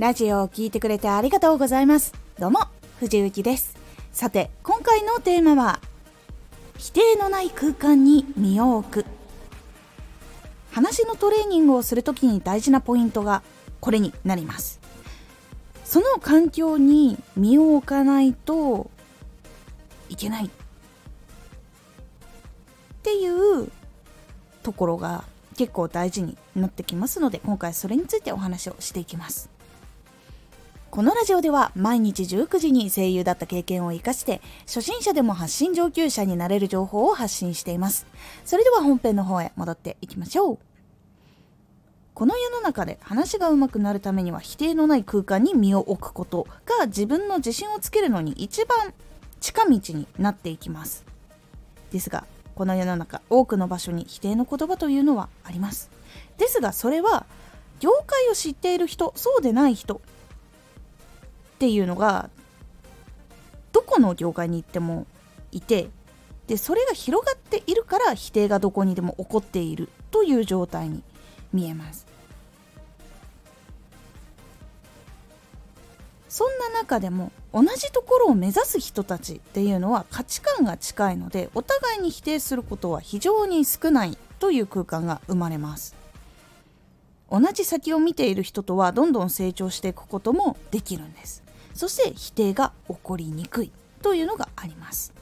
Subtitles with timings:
[0.00, 2.14] ラジオを聴いてくれてありがとうございます。
[2.38, 2.60] どうも、
[3.00, 3.76] 藤幸です。
[4.12, 5.78] さて、今回のテーマは、
[6.78, 9.04] 否定のない空間に身を置く。
[10.70, 13.42] 話のトレーニングをするときに大事なポイントが
[13.78, 14.80] これになります。
[15.84, 18.90] その環境に身を置かないと
[20.08, 20.50] いけないっ
[23.02, 23.70] ていう
[24.62, 25.24] ところが
[25.58, 29.50] 結構大事になってきますので今回それについてお話をしていきます
[30.90, 38.06] このラジオでは毎日19時に声優だった経験を活かして初心者でも発信上級者になれる情報を発信しています。
[38.44, 40.58] それでは本編の方へ戻っていきましょう。
[42.12, 46.48] この世の中で話が上手くなるためには否定のない空間に身を置くこと
[46.78, 48.92] が自分の自信をつけるのに一番
[49.38, 51.04] 近道になっていきます。
[51.92, 52.26] ですが
[52.56, 55.88] この世の中多くの場所に否定の言葉というのはあります。
[56.36, 57.26] ですがそれは
[57.78, 60.00] 業界を知っている人そうでない人
[61.60, 62.30] っていうのが
[63.72, 65.06] どこの業界に行っても
[65.52, 65.90] いて
[66.46, 71.02] でそれが広がっているから否定がどこにでも起こっているという状態に
[71.52, 72.06] 見えます。
[76.30, 85.94] そんな中でも同じところを目指す人たちっていうのは価値観が近いのでお互いに否定することは非常に少ないという空間が生まれます。
[87.30, 91.49] 同じ先を見ている人とはどんどん成長していくこともできるんです。
[91.74, 95.12] そして否定が起こりにくいというのがあります。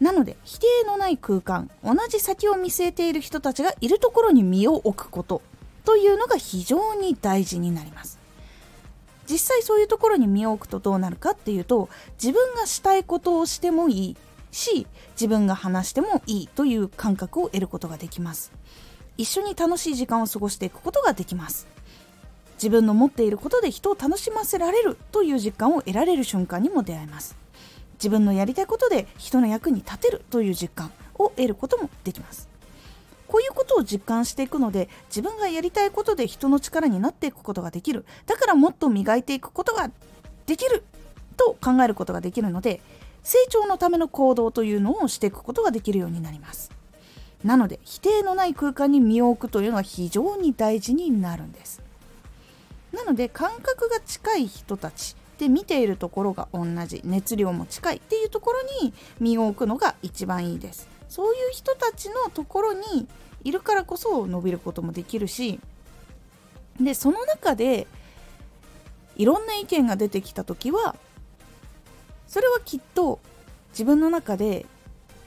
[0.00, 5.42] なので否定のない空間同じ先を見据えている人たちがいるところに身を置くこと
[5.84, 8.18] というのが非常に大事になります。
[9.30, 11.88] 実際そういうところに身を置くとどうなるかっていうと
[12.20, 14.16] 自分がしたいことをしてもいい
[14.50, 18.52] し自分が話してもいいという感覚を得ることができます。
[19.16, 21.68] 一緒に楽しい時間を過ごしていくことができます。
[22.60, 27.34] 自分の持っていることで人を楽しませられるという実感を得られる瞬間にも出会えます。
[27.94, 32.50] 自分のやりたいことで人の役に立てるという実感を得ることもできます。
[33.28, 38.04] こういうことを実感していくので自分がやりたいことで人の力になっていくことができる。
[38.26, 39.90] だからもっと磨いていくことが
[40.44, 40.84] できる
[41.38, 42.82] と考えることができるので
[43.22, 46.70] 成長のための行動というのをしていくことができるようになります。
[47.42, 51.80] なので否定のない空間に身を置くというのは非常に大事になるんです。
[52.92, 60.88] なので感覚が近い人たちで見ているところが同じ熱量も近いっていうところに身を置くのが一番いいです。
[61.08, 63.08] そういう人たちのところに
[63.42, 65.58] いるからこそ伸びることもできるし
[66.80, 67.86] でその中で
[69.16, 70.94] いろんな意見が出てきた時は
[72.28, 73.18] それはきっと
[73.70, 74.66] 自分の中で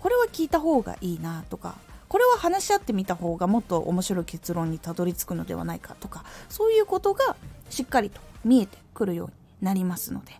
[0.00, 1.74] これは聞いた方がいいなとか
[2.08, 7.36] これは話し合ってみた方がもっと面白い結論にたどり着くのではないかとかそういうことが
[7.72, 9.32] しっかりと見えてくるように
[9.66, 10.32] なりますので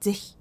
[0.00, 0.36] 是非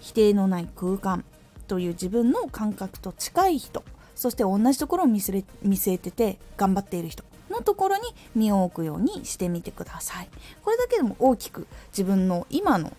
[0.00, 1.24] 否定のない空間
[1.68, 3.84] という自分の感覚と近い人
[4.14, 5.44] そして同じところを見据
[5.92, 8.02] えてて頑張っている人のところに
[8.34, 10.28] 身を置くようにしてみてください。
[10.62, 12.92] これだけでも大きく自分の今の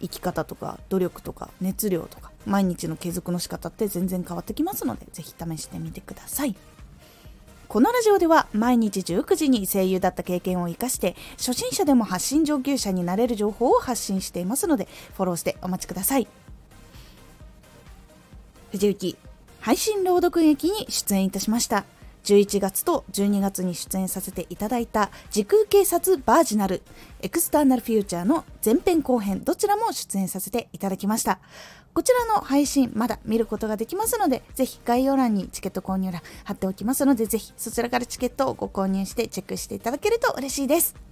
[0.00, 6.56] 生き方とか努力とか熱量とか毎日の継続の仕方って全然変わってきますので是非試してみてください。
[7.72, 16.28] このラジオでは毎日19時に声優だった経験を生かして初心者でも発信上級者になれる情報を発信していますのでフォローしてお待ちください。
[18.72, 19.16] 藤幸
[19.60, 21.86] 配信朗読劇に出演いたしました。
[22.24, 26.82] 11月と12月に出演させていただいた時空警察バージナル
[27.20, 31.40] エクスターナルフューチャーの前編後編どちらも出演させていただきました。
[31.94, 41.11] こちらの配信まだ見ることができますのでぜひ概要欄にチケット購入欄貼っておきますのでぜひそちらからチケットをご購入してチェックしていただけると嬉しいです。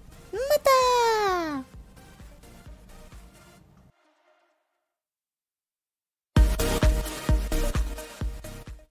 [0.31, 0.70] また